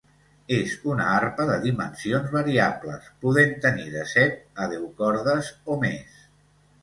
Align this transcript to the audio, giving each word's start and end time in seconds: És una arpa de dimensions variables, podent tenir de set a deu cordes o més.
És 0.55 0.71
una 0.91 1.07
arpa 1.17 1.43
de 1.49 1.57
dimensions 1.65 2.31
variables, 2.37 3.11
podent 3.25 3.53
tenir 3.67 3.87
de 3.97 4.05
set 4.15 4.41
a 4.63 4.67
deu 4.75 4.87
cordes 5.03 5.51
o 5.75 5.81
més. 5.87 6.19